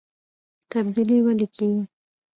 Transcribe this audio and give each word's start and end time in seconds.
تبدیلي 0.71 1.17
ولې 1.25 1.47
کیږي؟ 1.55 1.83